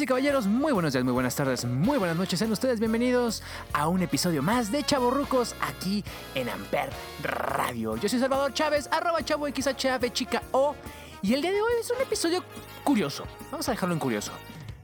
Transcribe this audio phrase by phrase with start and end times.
[0.00, 2.38] Y caballeros, muy buenos días, muy buenas tardes, muy buenas noches.
[2.38, 6.04] Sean ustedes bienvenidos a un episodio más de Chavorrucos aquí
[6.36, 6.90] en Amper
[7.22, 7.96] Radio.
[7.96, 10.76] Yo soy Salvador Chávez, arroba chavo XHF chica O.
[11.20, 12.44] Y el día de hoy es un episodio
[12.84, 13.24] curioso.
[13.50, 14.30] Vamos a dejarlo en curioso.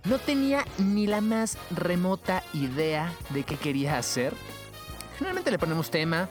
[0.04, 4.34] No tenía ni la más remota idea de qué quería hacer.
[5.18, 6.28] Generalmente le ponemos tema.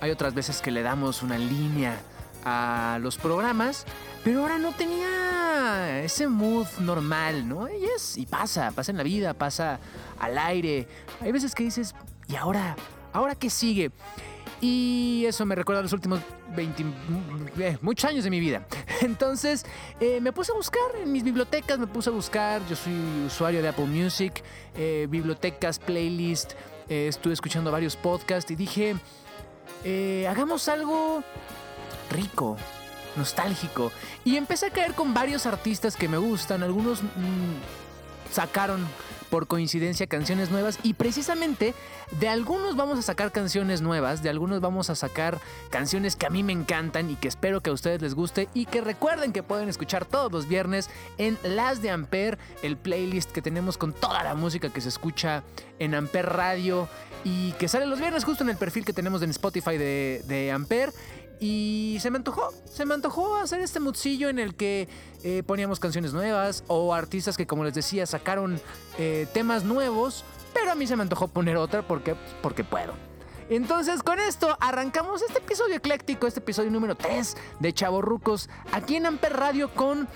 [0.00, 1.96] Hay otras veces que le damos una línea
[2.44, 3.86] a los programas.
[4.24, 5.35] Pero ahora no tenía
[6.02, 7.68] ese mood normal, ¿no?
[7.68, 9.78] Y es, y pasa, pasa en la vida, pasa
[10.18, 10.86] al aire.
[11.20, 11.94] Hay veces que dices,
[12.28, 12.76] ¿y ahora?
[13.12, 13.90] ¿Ahora qué sigue?
[14.60, 16.20] Y eso me recuerda a los últimos
[16.54, 16.84] 20,
[17.58, 18.66] eh, muchos años de mi vida.
[19.02, 19.66] Entonces
[20.00, 22.94] eh, me puse a buscar en mis bibliotecas, me puse a buscar, yo soy
[23.26, 24.42] usuario de Apple Music,
[24.74, 26.52] eh, bibliotecas, playlist,
[26.88, 28.94] estuve escuchando varios podcasts y dije,
[30.28, 31.22] hagamos algo
[32.10, 32.56] rico,
[33.16, 33.92] nostálgico.
[34.24, 36.62] Y empecé a caer con varios artistas que me gustan.
[36.62, 38.86] Algunos mm, sacaron
[39.26, 41.74] por coincidencia canciones nuevas y precisamente
[42.20, 45.38] de algunos vamos a sacar canciones nuevas, de algunos vamos a sacar
[45.70, 48.66] canciones que a mí me encantan y que espero que a ustedes les guste y
[48.66, 53.42] que recuerden que pueden escuchar todos los viernes en Las de Amper, el playlist que
[53.42, 55.42] tenemos con toda la música que se escucha
[55.78, 56.88] en Amper Radio
[57.24, 60.52] y que sale los viernes justo en el perfil que tenemos en Spotify de, de.
[61.38, 64.88] Y se me antojó, se me antojó hacer este moodcillo en el que
[65.22, 68.60] eh, poníamos canciones nuevas o artistas que, como les decía, sacaron
[68.98, 72.94] eh, temas nuevos, pero a mí se me antojó poner otra porque, porque puedo.
[73.48, 79.06] Entonces, con esto arrancamos este episodio ecléctico, este episodio número 3 de Chavorrucos, aquí en
[79.06, 80.08] Amper Radio con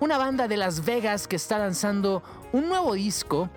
[0.00, 2.22] una banda de Las Vegas que está lanzando
[2.52, 3.48] un nuevo disco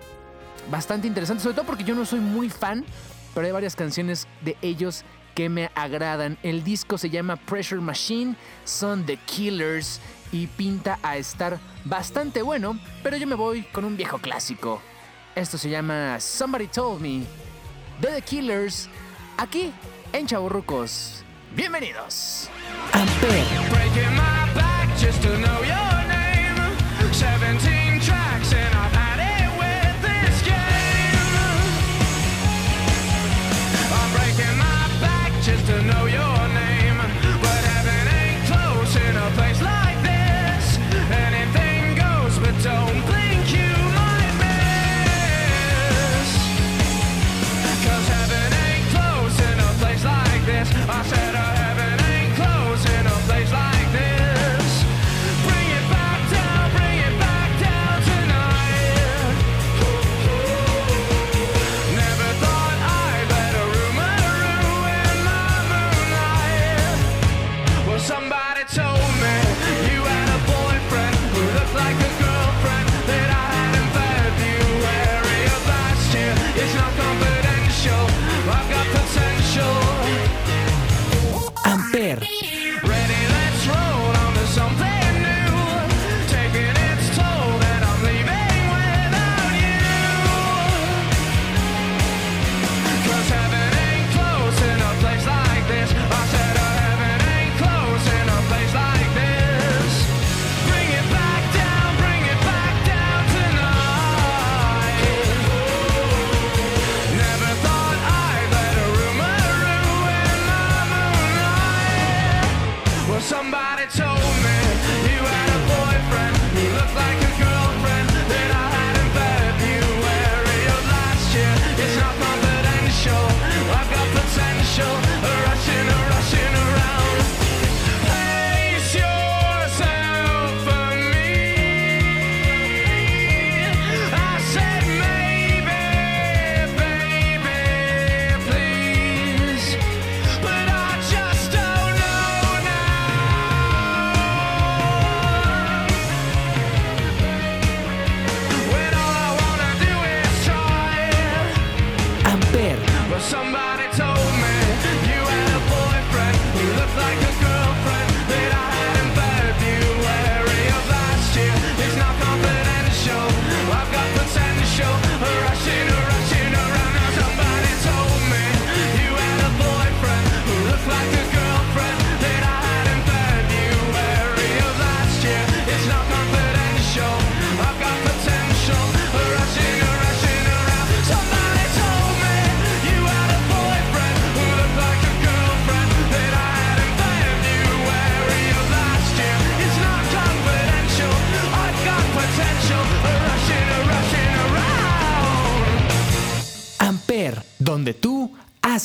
[0.70, 2.86] bastante interesante, sobre todo porque yo no soy muy fan,
[3.34, 5.04] pero hay varias canciones de ellos
[5.38, 6.36] que me agradan.
[6.42, 8.34] El disco se llama Pressure Machine,
[8.64, 10.00] son The Killers
[10.32, 14.82] y pinta a estar bastante bueno, pero yo me voy con un viejo clásico.
[15.36, 17.20] Esto se llama Somebody Told Me
[18.00, 18.88] de The Killers,
[19.36, 19.72] aquí
[20.12, 21.22] en Chaburrucos.
[21.54, 22.50] Bienvenidos.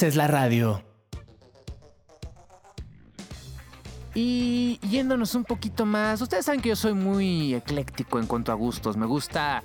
[0.04, 0.84] Haces la radio.
[4.14, 8.56] Y yéndonos un poquito más, ustedes saben que yo soy muy ecléctico en cuanto a
[8.56, 9.64] gustos, me gusta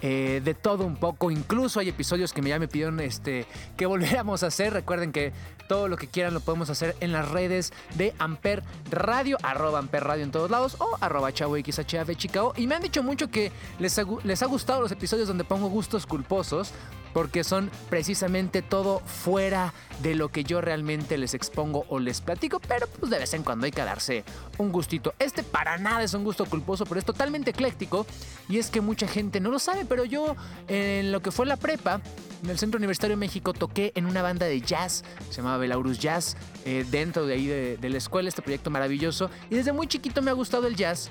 [0.00, 3.46] eh, de todo un poco, incluso hay episodios que ya me pidieron este,
[3.76, 5.32] que volviéramos a hacer, recuerden que
[5.68, 10.04] todo lo que quieran lo podemos hacer en las redes de Amper Radio, arroba Amper
[10.04, 12.52] Radio en todos lados o arroba chavo XHF Chicago.
[12.56, 16.06] Y me han dicho mucho que les les ha gustado los episodios donde pongo gustos
[16.06, 16.72] culposos
[17.12, 19.72] porque son precisamente todo fuera
[20.02, 23.42] de lo que yo realmente les expongo o les platico, pero pues de vez en
[23.42, 24.24] cuando hay que darse
[24.58, 25.14] un gustito.
[25.18, 28.06] Este para nada es un gusto culposo, pero es totalmente ecléctico
[28.48, 30.36] y es que mucha gente no lo sabe, pero yo
[30.68, 32.00] en lo que fue la prepa,
[32.42, 35.98] en el Centro Universitario de México, toqué en una banda de jazz, se llamaba Belaurus
[35.98, 39.86] Jazz, eh, dentro de ahí de, de la escuela, este proyecto maravilloso, y desde muy
[39.86, 41.10] chiquito me ha gustado el jazz.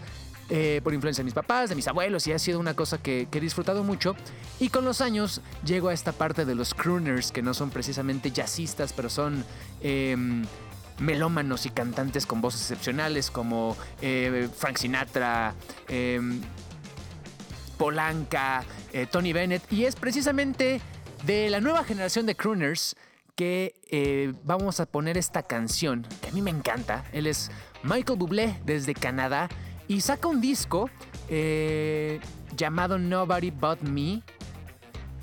[0.51, 3.28] Eh, por influencia de mis papás, de mis abuelos, y ha sido una cosa que,
[3.31, 4.16] he disfrutado mucho.
[4.60, 8.31] Y con los años llego a esta parte de los crooners, que no son precisamente
[8.31, 9.46] jazzistas, pero son
[9.81, 10.18] eh,
[10.98, 15.54] melómanos y cantantes con voces excepcionales, como eh, Frank Sinatra,
[17.78, 19.72] Polanca, eh, Tony Bennett.
[19.72, 20.81] Y es precisamente
[21.25, 22.96] de la nueva generación de crooners
[23.36, 27.06] que vamos a poner esta canción, que a mí me encanta.
[27.13, 27.51] Él es
[27.84, 29.48] Michael Bublé desde Canadá
[29.89, 30.88] y saca un disco
[31.30, 32.21] eh,
[32.56, 34.21] llamado Nobody But Me.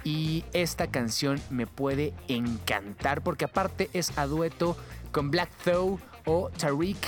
[0.02, 4.76] Y esta canción me puede encantar porque aparte es a dueto
[5.12, 6.98] con Black Though o Tariq,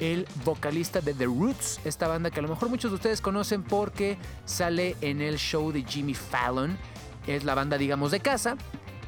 [0.00, 3.62] el vocalista de The Roots, esta banda que a lo mejor muchos de ustedes conocen
[3.62, 6.76] porque sale en el show de Jimmy Fallon.
[7.26, 8.56] Es la banda, digamos, de casa.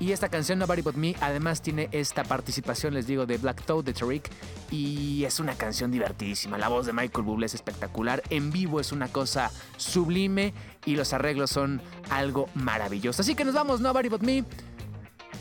[0.00, 3.84] Y esta canción Nobody But Me además tiene esta participación, les digo, de Black Toad,
[3.84, 4.28] de Tariq.
[4.70, 6.56] Y es una canción divertidísima.
[6.56, 8.22] La voz de Michael Bublé es espectacular.
[8.30, 10.54] En vivo es una cosa sublime.
[10.84, 13.22] Y los arreglos son algo maravilloso.
[13.22, 14.44] Así que nos vamos, Nobody But Me,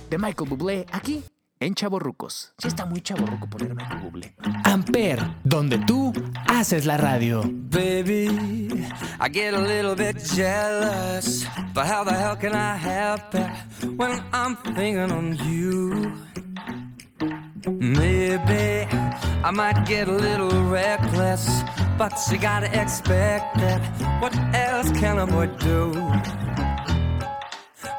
[0.10, 1.24] de Michael Bublé, aquí
[1.60, 2.54] en Chaborrucos.
[2.58, 4.34] Sí está muy chaborruco poner Michael Bublé.
[4.64, 6.14] Amper, donde tú
[6.48, 7.42] haces la radio.
[7.46, 8.28] Baby,
[9.20, 13.50] I get a little bit jealous, but how the hell can I help it
[13.98, 16.14] when I'm thinking on you?
[17.68, 18.88] Maybe
[19.44, 21.64] I might get a little reckless,
[21.98, 23.82] but you gotta expect it.
[24.22, 25.92] What else can a boy do?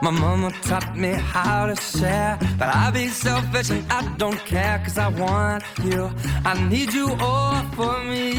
[0.00, 4.78] My mama taught me how to share, but I be selfish and I don't care,
[4.84, 6.08] cause I want you.
[6.44, 8.38] I need you all for me.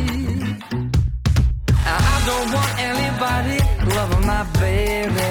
[1.85, 3.57] I don't want anybody
[3.93, 5.29] loving my baby.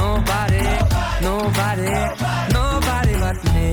[0.00, 0.64] Nobody,
[1.22, 1.90] nobody,
[2.58, 3.70] nobody but me.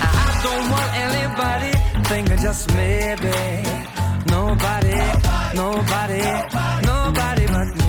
[0.00, 1.72] I don't want anybody
[2.08, 3.36] thinking just maybe.
[4.26, 4.96] Nobody,
[5.54, 6.22] nobody,
[6.86, 7.81] nobody but me.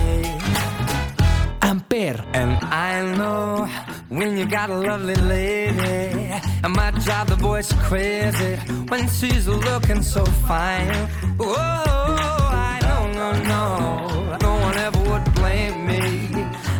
[1.94, 3.68] And I know
[4.08, 6.28] when you got a lovely lady,
[6.64, 8.56] it might drive the boys crazy
[8.88, 11.08] when she's looking so fine.
[11.38, 13.78] Oh, I don't know, no,
[14.26, 16.00] no, no one ever would blame me.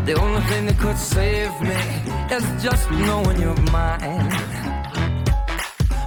[0.04, 1.78] The only thing that could save me
[2.34, 4.63] is just knowing you're mine.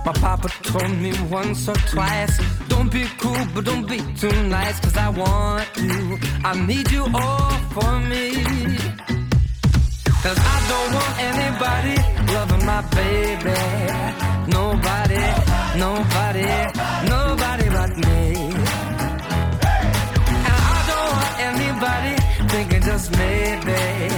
[0.08, 4.80] My papa told me once or twice Don't be cool, but don't be too nice
[4.80, 8.32] Cause I want you, I need you all for me.
[10.24, 11.96] Cause I don't want anybody
[12.34, 13.60] loving my baby.
[14.50, 15.24] Nobody,
[15.76, 16.48] nobody,
[17.14, 18.22] nobody but me.
[20.48, 22.16] And I don't want anybody
[22.48, 24.17] thinking just maybe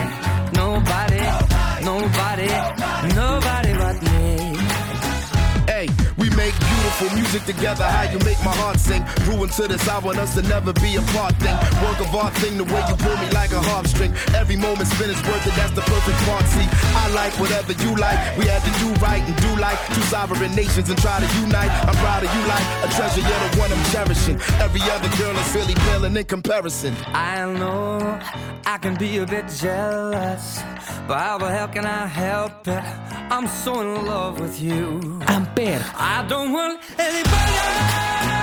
[7.01, 7.83] make beautiful music together.
[7.83, 9.03] How you make my heart sing.
[9.25, 11.55] Grew into this, I want us to never be apart thing.
[11.83, 14.13] Work of art thing, the way you pull me like a harp string.
[14.35, 16.45] Every moment spent is worth it, that's the perfect part.
[16.45, 18.19] See, I like whatever you like.
[18.37, 21.71] We had to do right and do like two sovereign nations and try to unite.
[21.87, 24.37] I'm proud of you like a treasure, you're the one I'm cherishing.
[24.59, 26.95] Every other girl is really paling in comparison.
[27.07, 28.19] I know
[28.65, 30.61] I can be a bit jealous,
[31.07, 32.83] but how the hell can I help it?
[33.31, 34.99] I'm so in love with you.
[35.27, 35.79] Amper.
[35.95, 38.38] I don't want Ele brilha!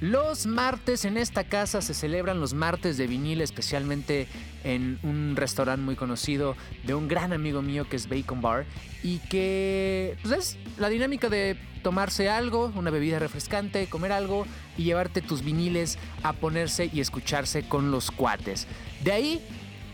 [0.00, 4.26] Los martes en esta casa se celebran los martes de vinil, especialmente
[4.64, 8.66] en un restaurante muy conocido de un gran amigo mío que es Bacon Bar
[9.02, 14.84] y que pues, es la dinámica de tomarse algo, una bebida refrescante, comer algo y
[14.84, 18.66] llevarte tus viniles a ponerse y escucharse con los cuates.
[19.02, 19.40] De ahí,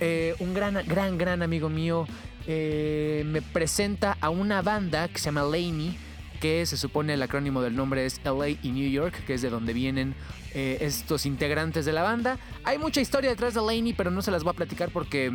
[0.00, 2.06] eh, un gran, gran, gran amigo mío
[2.46, 5.96] eh, me presenta a una banda que se llama Laney
[6.44, 9.48] que se supone el acrónimo del nombre es LA y New York, que es de
[9.48, 10.14] donde vienen
[10.52, 12.36] eh, estos integrantes de la banda.
[12.64, 15.32] Hay mucha historia detrás de Laney, pero no se las voy a platicar porque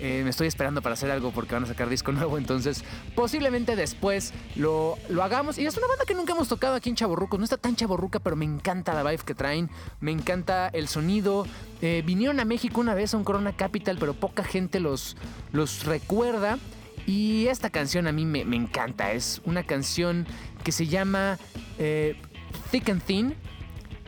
[0.00, 2.84] eh, me estoy esperando para hacer algo porque van a sacar disco nuevo, entonces
[3.14, 5.58] posiblemente después lo, lo hagamos.
[5.58, 8.18] Y es una banda que nunca hemos tocado aquí en Chaborrucos, no está tan chaborruca,
[8.18, 9.70] pero me encanta la vibe que traen,
[10.00, 11.46] me encanta el sonido.
[11.82, 15.16] Eh, vinieron a México una vez a un Corona Capital, pero poca gente los,
[15.52, 16.58] los recuerda.
[17.06, 19.12] Y esta canción a mí me, me encanta.
[19.12, 20.26] Es una canción
[20.62, 21.38] que se llama
[21.78, 22.16] eh,
[22.70, 23.34] Thick and Thin.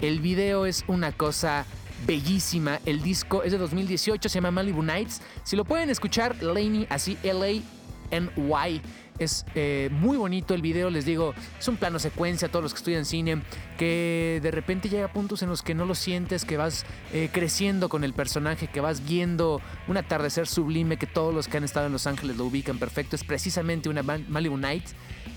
[0.00, 1.66] El video es una cosa
[2.06, 2.80] bellísima.
[2.84, 5.20] El disco es de 2018, se llama Malibu Nights.
[5.44, 8.82] Si lo pueden escuchar, Laney, así L-A-N-Y.
[9.18, 12.78] Es eh, muy bonito el video, les digo, es un plano secuencia, todos los que
[12.78, 13.40] estudian cine,
[13.78, 16.84] que de repente llega a puntos en los que no lo sientes, que vas
[17.14, 21.56] eh, creciendo con el personaje, que vas viendo un atardecer sublime, que todos los que
[21.56, 24.84] han estado en Los Ángeles lo ubican perfecto, es precisamente una Mal- Malibu Night.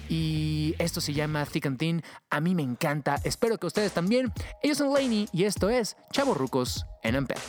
[0.10, 2.04] Y esto se llama Thick and Thin.
[2.30, 3.22] A mí me encanta.
[3.24, 4.34] Espero que ustedes también.
[4.63, 7.39] Ellos son Laney y esto es Chavos Rucos en Ampere.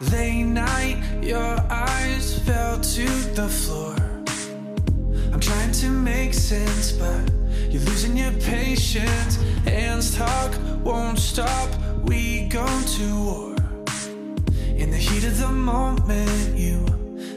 [0.00, 3.96] Late night, your eyes fell to the floor.
[5.32, 7.30] I'm trying to make sense, but
[7.70, 9.38] you're losing your patience.
[9.64, 11.68] Hands talk, won't stop.
[12.04, 13.54] We go to war.
[14.76, 16.84] In the heat of the moment, you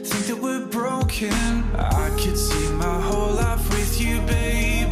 [0.04, 1.32] think that we're broken.
[1.78, 4.83] I could see my whole life with you, baby.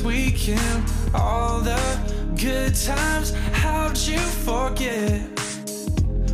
[0.00, 1.80] Last weekend, all the
[2.36, 3.32] good times.
[3.52, 5.20] How'd you forget?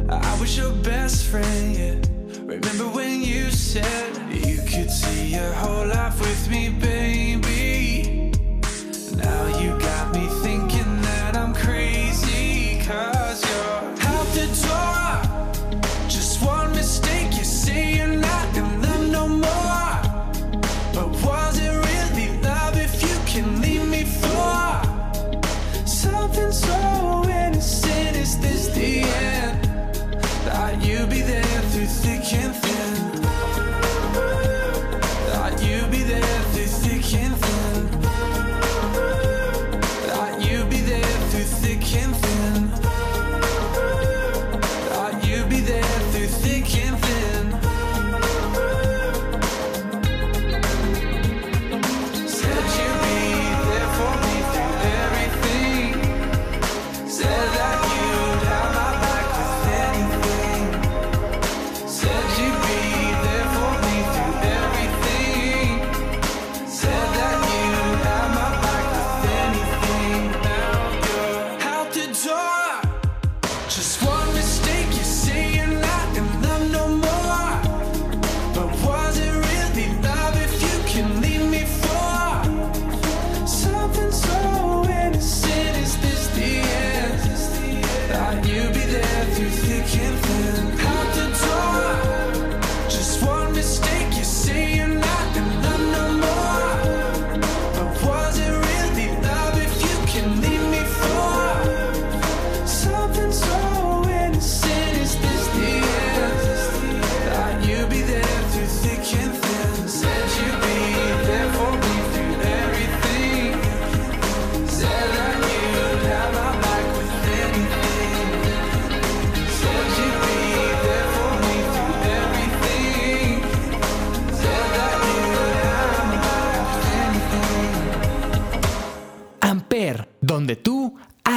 [0.09, 1.95] I was your best friend, yeah.
[2.43, 6.96] Remember when you said you could see your whole life with me, baby?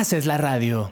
[0.09, 0.91] Haces la radio.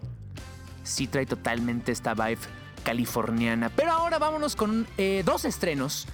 [0.83, 2.38] sí trae totalmente esta vibe
[2.83, 3.71] californiana.
[3.75, 6.07] Pero ahora vámonos con eh, dos estrenos.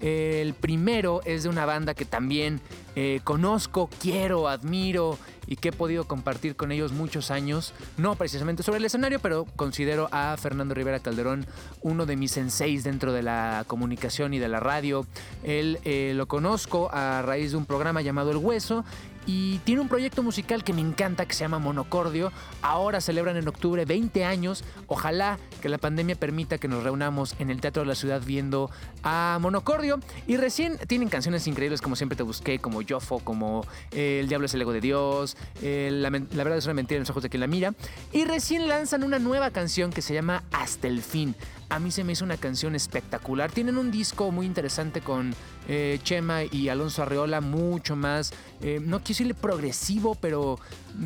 [0.00, 2.60] El primero es de una banda que también
[2.94, 5.16] eh, conozco, quiero, admiro
[5.46, 7.72] y que he podido compartir con ellos muchos años.
[7.96, 11.46] No precisamente sobre el escenario, pero considero a Fernando Rivera Calderón
[11.80, 15.06] uno de mis senseis dentro de la comunicación y de la radio.
[15.42, 18.84] Él eh, lo conozco a raíz de un programa llamado El Hueso
[19.26, 22.32] y tiene un proyecto musical que me encanta que se llama Monocordio.
[22.60, 24.64] Ahora celebran en octubre 20 años.
[24.86, 28.70] Ojalá que la pandemia permita que nos reunamos en el Teatro de la Ciudad viendo
[29.02, 30.00] a Monocordio.
[30.26, 34.46] Y recién tienen canciones increíbles como siempre te busqué, como Yofo, como eh, El Diablo
[34.46, 37.22] es el ego de Dios, eh, la, la verdad es una mentira en los ojos
[37.22, 37.74] de quien la mira.
[38.12, 41.34] Y recién lanzan una nueva canción que se llama Hasta el fin.
[41.72, 43.50] A mí se me hizo una canción espectacular.
[43.50, 45.34] Tienen un disco muy interesante con
[45.66, 50.58] eh, Chema y Alonso Arreola, mucho más, eh, no quiero decirle progresivo, pero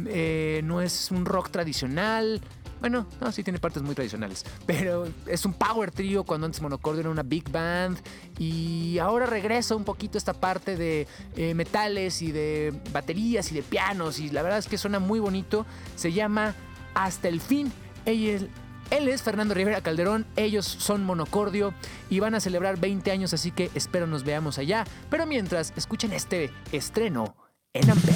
[0.09, 2.41] eh, no es un rock tradicional.
[2.81, 4.45] Bueno, no, sí tiene partes muy tradicionales.
[4.67, 7.99] Pero es un power trio cuando antes Monocordio era una big band.
[8.37, 11.07] Y ahora regresa un poquito esta parte de
[11.55, 14.19] metales y de baterías y de pianos.
[14.19, 15.65] Y la verdad es que suena muy bonito.
[15.95, 16.57] Se llama
[16.93, 17.73] Hasta el fin.
[18.05, 18.41] Ella
[18.91, 21.75] él es Fernando Rivera Calderón, ellos son Monocordio
[22.09, 24.85] y van a celebrar 20 años, así que espero nos veamos allá.
[25.11, 27.35] Pero mientras, escuchen este estreno
[27.73, 28.15] en Amper.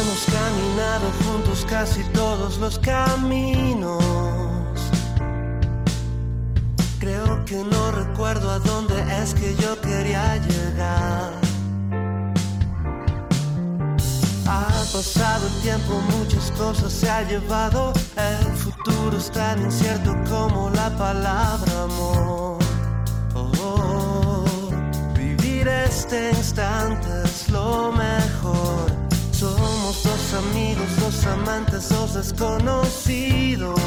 [0.00, 4.13] Hemos caminado juntos casi todos los caminos.
[7.54, 11.32] Que no recuerdo a dónde es que yo quería llegar.
[14.46, 17.92] Ha pasado el tiempo, muchas cosas se ha llevado.
[18.16, 22.58] El futuro es tan incierto como la palabra amor.
[23.34, 24.44] Oh,
[25.14, 28.86] vivir este instante es lo mejor.
[29.30, 33.80] Somos dos amigos, dos amantes, dos desconocidos.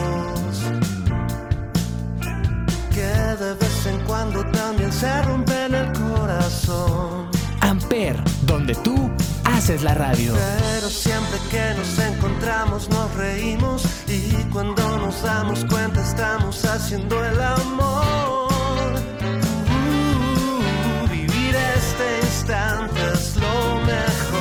[3.40, 7.30] De vez en cuando también se rompen el corazón.
[7.60, 9.12] Amper, donde tú
[9.44, 10.34] haces la radio.
[10.34, 17.40] Pero siempre que nos encontramos nos reímos y cuando nos damos cuenta estamos haciendo el
[17.40, 18.50] amor.
[19.70, 24.37] Uh, vivir este instante es lo mejor.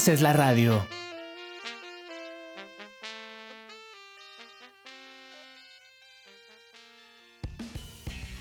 [0.00, 0.82] Haces la radio.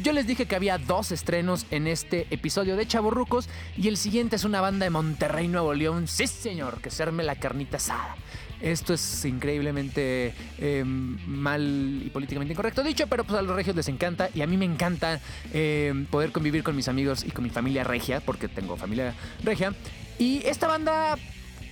[0.02, 4.38] Yo les dije que había dos estrenos en este episodio de Chavorrucos y el siguiente
[4.38, 6.08] es una banda de Monterrey, Nuevo León.
[6.08, 8.16] Sí, señor, que se arme la carnita asada.
[8.62, 13.90] Esto es increíblemente eh, mal y políticamente incorrecto dicho, pero pues a los regios les
[13.90, 15.20] encanta y a mí me encanta
[15.52, 19.74] eh, poder convivir con mis amigos y con mi familia regia, porque tengo familia regia.
[20.18, 21.18] Y esta banda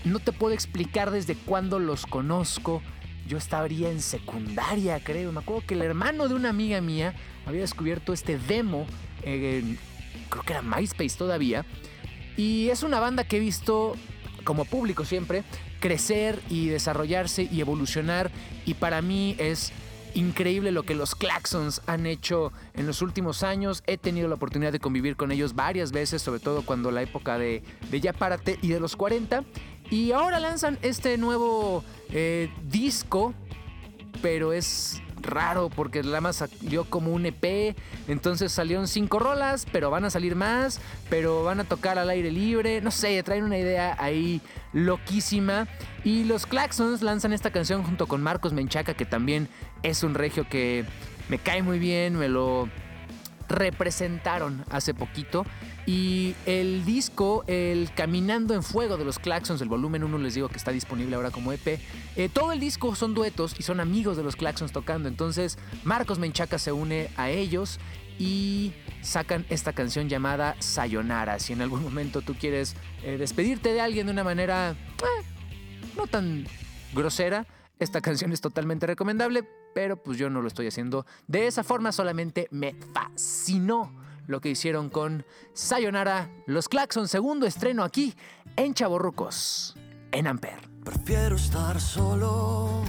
[0.03, 2.81] no te puedo explicar desde cuándo los conozco.
[3.27, 5.31] Yo estaría en secundaria, creo.
[5.31, 7.13] Me acuerdo que el hermano de una amiga mía
[7.45, 8.88] había descubierto este demo,
[9.21, 11.65] creo que era MySpace todavía.
[12.38, 13.95] Y es una banda que he visto,
[14.43, 15.43] como público siempre,
[15.79, 18.31] crecer y desarrollarse y evolucionar.
[18.65, 19.73] Y para mí es
[20.13, 23.83] increíble lo que los Claxons han hecho en los últimos años.
[23.88, 27.38] He tenido la oportunidad de convivir con ellos varias veces, sobre todo cuando la época
[27.38, 29.43] de, de Ya Párate y de los 40.
[29.89, 33.34] Y ahora lanzan este nuevo eh, disco
[34.21, 37.76] pero es raro porque la más salió como un EP,
[38.08, 42.32] entonces salieron cinco rolas, pero van a salir más, pero van a tocar al aire
[42.32, 44.41] libre, no sé, traen una idea ahí
[44.73, 45.67] loquísima.
[46.04, 49.50] Y los Claxons lanzan esta canción junto con Marcos Menchaca, que también
[49.84, 50.86] es un regio que
[51.30, 52.69] me cae muy bien, me lo
[53.50, 55.45] representaron hace poquito.
[55.88, 60.50] Y el disco, el Caminando en Fuego de los Claxons, el volumen 1 les digo
[60.50, 61.80] que está disponible ahora como EP.
[62.17, 65.08] eh, todo el disco son duetos y son amigos de los Claxons tocando.
[65.08, 67.80] Entonces Marcos Menchaca se une a ellos
[68.19, 71.39] y sacan esta canción llamada Sayonara.
[71.39, 75.23] Si en algún momento tú quieres eh, despedirte de alguien de una manera eh,
[75.95, 76.47] no tan
[76.93, 77.47] grosera,
[77.80, 81.93] esta canción es totalmente recomendable, pero pues yo no lo estoy haciendo de esa forma,
[81.93, 88.13] solamente me fascinó lo que hicieron con Sayonara, los Claxon, segundo estreno aquí
[88.55, 89.75] en Chaborrucos,
[90.11, 90.69] en Amper.
[90.83, 92.83] Prefiero estar solo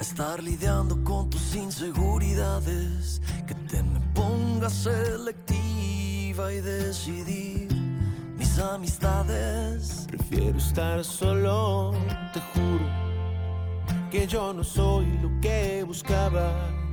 [0.00, 3.20] estar lidiando con tus inseguridades.
[3.46, 7.68] Que te me pongas selectiva y decidir
[8.36, 10.06] mis amistades.
[10.08, 11.92] Prefiero estar solo,
[12.32, 12.86] te juro
[14.10, 16.89] que yo no soy lo que buscabas.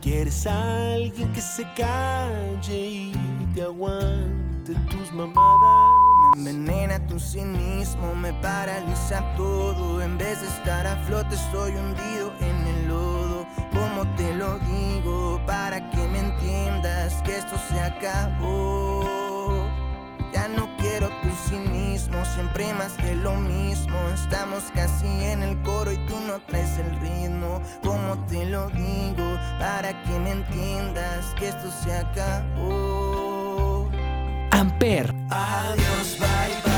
[0.00, 3.12] Quieres a alguien que se calle y
[3.54, 5.90] te aguante tus mamadas.
[6.36, 10.00] Me envenena tu cinismo, me paraliza todo.
[10.02, 13.46] En vez de estar a flote, estoy hundido en el lodo.
[13.72, 19.04] Como te lo digo, para que me entiendas que esto se acabó.
[20.32, 20.69] Ya no
[21.50, 23.96] cinismo, siempre más que lo mismo.
[24.14, 27.60] Estamos casi en el coro y tú no traes el ritmo.
[27.82, 33.90] Como te lo digo, para que me entiendas que esto se acabó.
[34.52, 36.28] Amper, Adiós, bye
[36.64, 36.69] bye,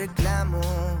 [0.00, 0.96] reclamos.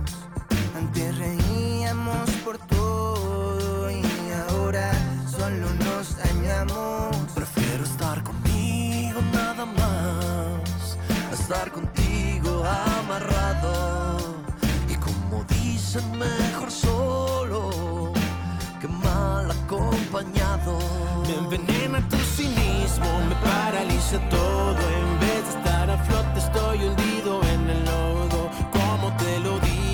[0.76, 4.02] Antes reíamos por todo y
[4.42, 4.92] ahora
[5.26, 7.16] solo nos dañamos.
[7.34, 10.98] Prefiero estar conmigo nada más,
[11.30, 12.62] a estar contigo
[12.98, 13.72] amarrado.
[14.92, 18.12] Y como dicen, mejor solo
[18.82, 20.78] que mal acompañado.
[21.26, 24.82] Me envenena tu cinismo, me paraliza todo.
[25.00, 27.49] En vez de estar a flote, estoy hundido en
[29.20, 29.89] te lo digo,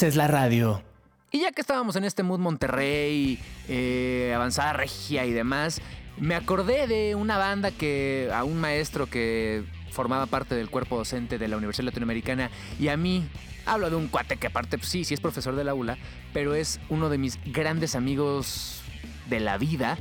[0.00, 0.82] haces la radio.
[1.30, 5.82] Y ya que estábamos en este mood Monterrey, eh, avanzada regia y demás,
[6.16, 11.36] me acordé de una banda que a un maestro que formaba parte del cuerpo docente
[11.36, 13.28] de la Universidad Latinoamericana y a mí
[13.66, 15.98] hablo de un cuate que aparte pues, sí, sí es profesor del aula,
[16.32, 18.80] pero es uno de mis grandes amigos
[19.28, 19.98] de la vida.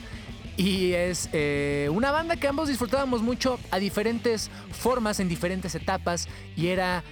[0.55, 6.29] Y es eh, una banda que ambos disfrutábamos mucho a diferentes formas, en diferentes etapas,
[6.55, 7.03] y era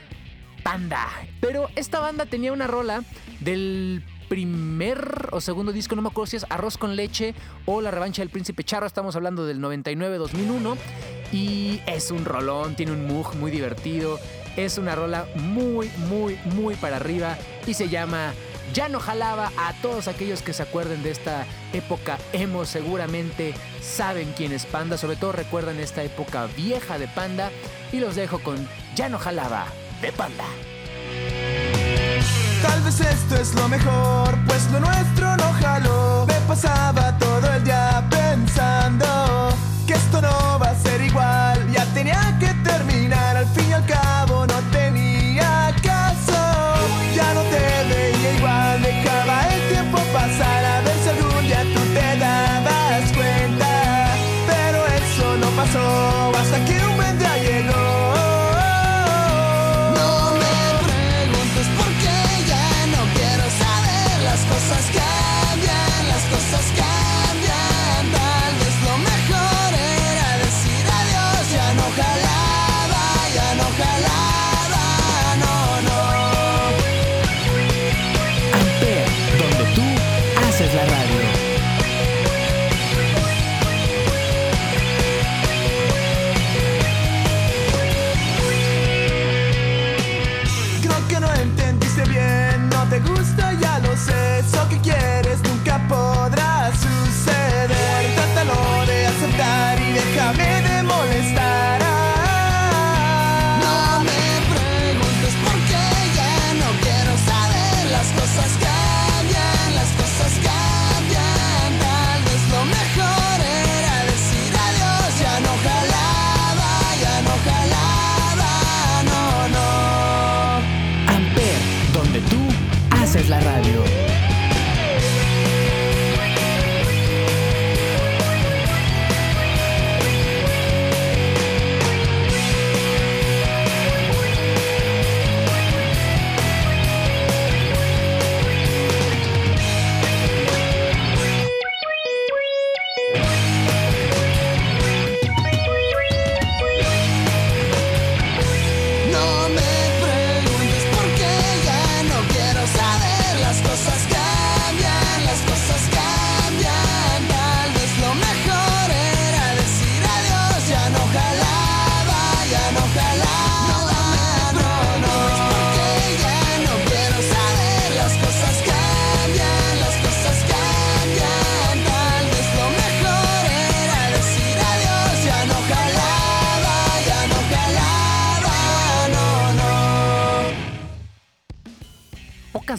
[0.67, 1.07] Panda.
[1.39, 3.01] Pero esta banda tenía una rola
[3.39, 7.33] del primer o segundo disco, no me acuerdo si es Arroz con leche
[7.65, 10.75] o La revancha del príncipe Charro, estamos hablando del 99-2001
[11.31, 14.19] y es un rolón, tiene un mug muy divertido,
[14.57, 18.33] es una rola muy, muy, muy para arriba y se llama
[18.73, 24.33] Ya no jalaba a todos aquellos que se acuerden de esta época emo seguramente saben
[24.35, 27.51] quién es Panda, sobre todo recuerdan esta época vieja de Panda
[27.93, 29.67] y los dejo con Ya no jalaba
[30.01, 30.45] de Panda.
[32.61, 36.25] Tal vez esto es lo mejor, pues lo nuestro no jaló.
[36.27, 39.07] Me pasaba todo el día pensando
[39.85, 41.71] que esto no va a ser igual.
[41.71, 46.39] Ya tenía que terminar, al fin y al cabo no tenía caso.
[47.15, 51.81] Ya no te veía igual, dejaba el tiempo pasar a ver si algún día tú
[51.93, 54.15] te dabas cuenta.
[54.47, 56.36] Pero eso no pasó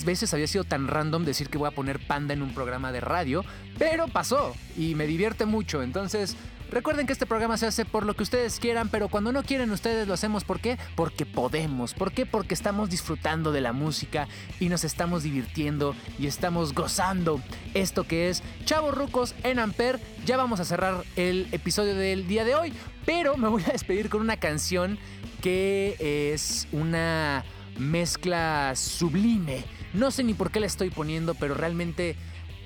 [0.09, 3.01] veces había sido tan random decir que voy a poner panda en un programa de
[3.01, 3.45] radio,
[3.79, 5.83] pero pasó y me divierte mucho.
[5.83, 6.35] Entonces,
[6.71, 9.71] recuerden que este programa se hace por lo que ustedes quieran, pero cuando no quieren
[9.71, 10.79] ustedes lo hacemos ¿por qué?
[10.97, 11.93] Porque podemos.
[11.93, 12.25] ¿Por qué?
[12.25, 17.43] Porque estamos disfrutando de la música y nos estamos divirtiendo y estamos gozando
[17.75, 20.01] esto que es Chavos Rucos en Amper.
[20.25, 22.73] Ya vamos a cerrar el episodio del día de hoy,
[23.05, 24.99] pero me voy a despedir con una canción
[25.43, 27.45] que es una
[27.79, 29.78] mezcla sublime.
[29.95, 32.17] No sé ni por qué la estoy poniendo, pero realmente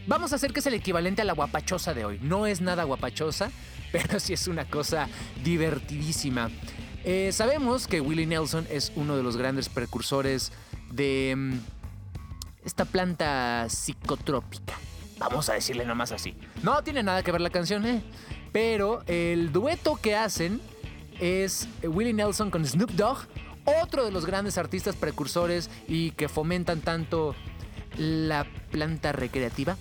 [0.06, 2.18] vamos a hacer que es el equivalente a la guapachosa de hoy.
[2.22, 3.50] No es nada guapachosa,
[3.92, 5.08] pero sí es una cosa
[5.44, 6.50] divertidísima.
[7.04, 10.52] Eh, sabemos que Willie Nelson es uno de los grandes precursores
[10.92, 11.54] de mm,
[12.64, 14.74] esta planta psicotrópica.
[15.18, 16.34] Vamos a decirle nomás así.
[16.62, 18.02] No tiene nada que ver la canción, ¿eh?
[18.52, 20.60] Pero el dueto que hacen
[21.20, 23.18] es Willie Nelson con Snoop Dogg,
[23.64, 27.34] otro de los grandes artistas precursores y que fomentan tanto
[27.98, 29.76] la planta recreativa.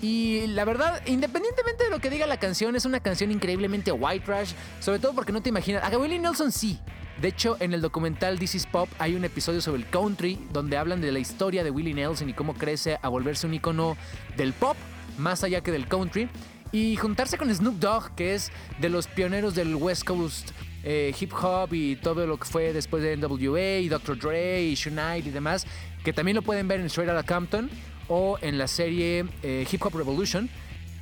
[0.00, 4.24] Y la verdad, independientemente de lo que diga la canción, es una canción increíblemente white
[4.24, 5.82] trash, sobre todo porque no te imaginas.
[5.82, 6.78] A Willie Nelson sí.
[7.20, 10.76] De hecho, en el documental This is Pop hay un episodio sobre el country donde
[10.76, 13.96] hablan de la historia de Willie Nelson y cómo crece a volverse un icono
[14.36, 14.76] del pop,
[15.16, 16.28] más allá que del country.
[16.70, 20.50] y juntarse con Snoop Dogg, que es de los pioneros del West Coast
[20.84, 24.18] eh, hip hop y todo lo que fue después de NWA y Dr.
[24.18, 25.66] Dre y Knight y demás,
[26.04, 27.70] que también lo pueden ver en Straight Outta Compton
[28.08, 30.48] o en la serie eh, Hip Hop Revolution.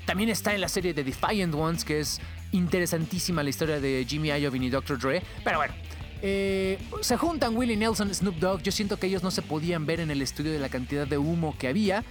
[0.05, 2.21] También está en la serie de Defiant Ones, que es
[2.53, 4.99] interesantísima la historia de Jimmy Iovine y Dr.
[4.99, 5.23] Dre.
[5.43, 5.75] Pero bueno,
[6.23, 8.63] eh, se juntan Willie Nelson, Snoop Dogg.
[8.63, 11.19] Yo siento que ellos no se podían ver en el estudio de la cantidad de
[11.19, 12.05] humo que había.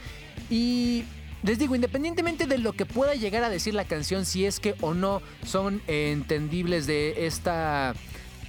[0.49, 1.05] Y
[1.45, 4.73] les digo, independientemente de lo que pueda llegar a decir la canción, si es que
[4.81, 7.93] o no son entendibles de esta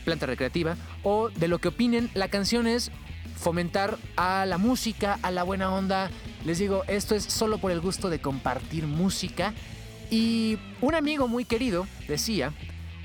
[0.07, 2.91] planta recreativa, o de lo que opinen, la canción es
[3.37, 6.11] fomentar a la música, a la buena onda.
[6.47, 9.53] Les digo, esto es solo por el gusto de compartir música.
[10.11, 12.55] Y un amigo muy querido decía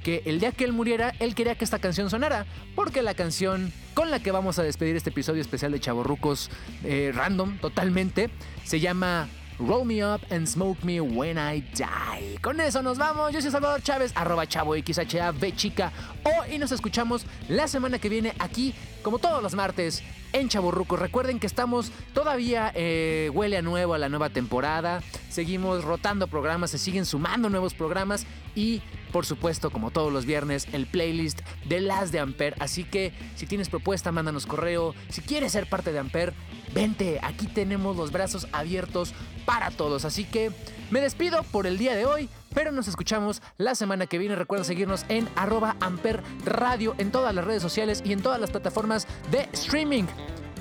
[0.04, 3.74] que el día que él muriera, él quería que esta canción sonara, porque la canción
[3.94, 6.50] con la que vamos a despedir este episodio especial de Chavorrucos
[6.86, 8.30] eh, random totalmente
[8.64, 9.28] se llama
[9.68, 12.40] Roll Me Up and Smoke Me When I Die.
[12.42, 13.32] Con eso nos vamos.
[13.32, 15.92] Yo soy Salvador Chávez, arroba chavo XHAV chica.
[16.24, 20.02] O y nos escuchamos la semana que viene aquí, como todos los martes,
[20.34, 21.00] en Chaborrucos.
[21.00, 25.04] Recuerden que estamos todavía eh, huele a nuevo a la nueva temporada.
[25.30, 30.68] Seguimos rotando programas, se siguen sumando nuevos programas y por supuesto, como todos los viernes,
[30.74, 32.56] el playlist de las de Amper.
[32.60, 34.96] Así que si tienes propuesta, mándanos correo.
[35.10, 36.34] Si quieres ser parte de Amper,
[36.74, 37.20] vente.
[37.22, 39.14] Aquí tenemos los brazos abiertos
[39.46, 40.06] para todos.
[40.06, 40.52] Así que
[40.90, 44.36] me despido por el día de hoy, pero nos escuchamos la semana que viene.
[44.36, 48.52] Recuerda seguirnos en arroba Amper Radio en todas las redes sociales y en todas las
[48.52, 50.06] plataformas de streaming.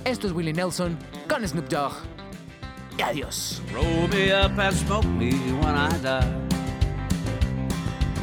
[0.05, 1.93] Esto es Willie Nelson con Snoop Dogg.
[2.99, 3.63] Y adiós.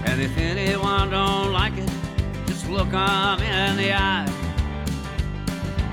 [0.09, 1.89] And if anyone don't like it,
[2.47, 4.27] just look 'em in the eye.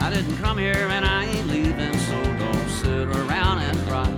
[0.00, 4.11] I didn't come here and I ain't leaving, so don't sit around and cry.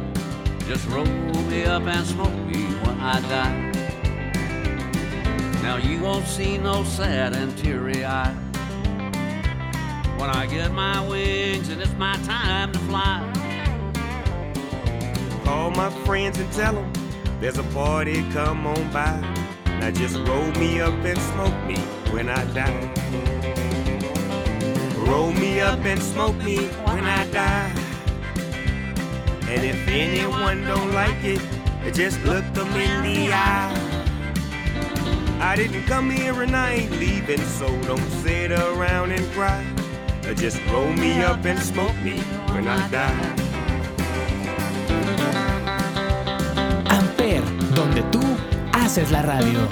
[0.68, 1.06] Just roll
[1.50, 3.72] me up and smoke me when I die.
[5.62, 8.34] Now you won't see no sad and teary eye.
[10.18, 13.22] When I get my wings and it's my time to fly.
[15.44, 16.92] Call my friends and tell them
[17.40, 19.45] there's a party, come on by.
[19.80, 21.76] Now just roll me up and smoke me
[22.12, 22.92] when I die.
[25.06, 26.56] Roll me up and smoke me
[26.86, 27.72] when I die.
[29.48, 31.40] And if anyone don't like it,
[31.94, 33.86] just look them in the eye.
[35.40, 39.64] I didn't come here and I ain't leaving, so don't sit around and cry.
[40.34, 42.18] Just roll me up and smoke me
[42.52, 43.34] when I die.
[46.88, 47.42] Amper,
[47.74, 48.02] donde
[48.86, 49.66] haces la radio.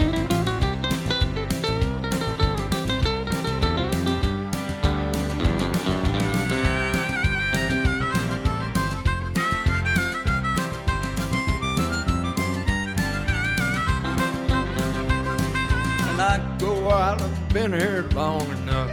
[17.53, 18.91] Been here long enough.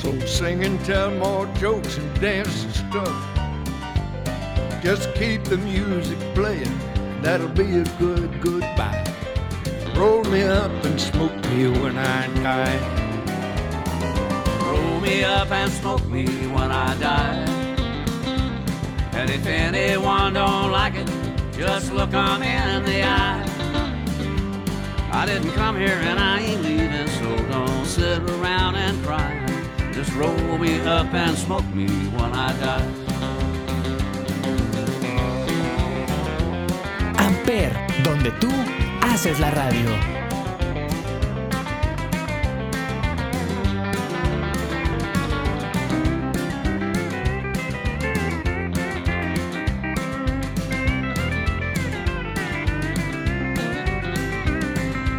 [0.00, 3.16] So sing and tell more jokes and dance and stuff.
[4.80, 6.72] Just keep the music playing,
[7.22, 9.04] that'll be a good goodbye.
[9.96, 12.78] Roll me up and smoke me when I die.
[14.64, 17.44] Roll me up and smoke me when I die.
[19.12, 21.08] And if anyone don't like it,
[21.52, 23.44] just look 'em in the eye.
[25.10, 29.34] I didn't come here and I ain't leaving, so don't sit around and cry.
[29.92, 32.97] Just roll me up and smoke me when I die.
[37.48, 37.72] Amper,
[38.04, 38.50] donde tú
[39.06, 39.88] haces la radio.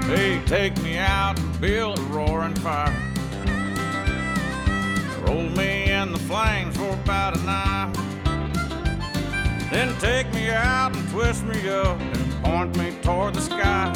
[0.07, 2.93] Hey, take me out and build a roaring fire.
[5.25, 8.09] Roll me in the flames for about an hour.
[9.72, 13.93] Then take me out and twist me up and point me toward the sky.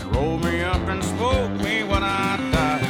[0.00, 2.82] And roll me up and smoke me when I die.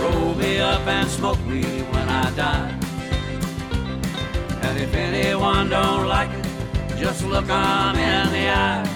[0.00, 2.70] Roll me up and smoke me when I die.
[4.62, 6.46] And if anyone don't like it,
[6.96, 8.88] just look 'em in the eye.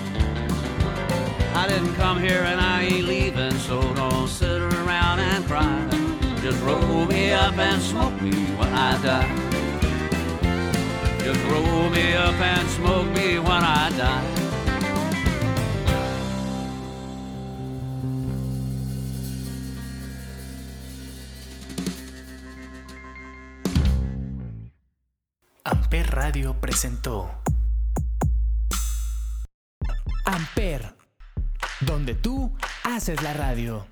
[1.54, 5.86] I didn't come here and I ain't leaving, so don't sit around and cry.
[6.40, 9.49] Just roll me up and smoke me when I die.
[11.30, 14.24] Me up and smoke me when I die.
[25.64, 27.30] Amper Radio presentó
[30.24, 30.96] Amper,
[31.80, 32.52] donde tú
[32.82, 33.86] haces la radio.